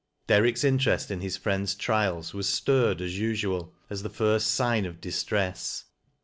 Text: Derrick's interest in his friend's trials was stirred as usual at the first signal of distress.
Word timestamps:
Derrick's 0.25 0.63
interest 0.63 1.11
in 1.11 1.21
his 1.21 1.37
friend's 1.37 1.75
trials 1.75 2.33
was 2.33 2.49
stirred 2.49 3.01
as 3.01 3.19
usual 3.19 3.75
at 3.87 3.99
the 3.99 4.09
first 4.09 4.47
signal 4.47 4.87
of 4.89 4.99
distress. 4.99 5.85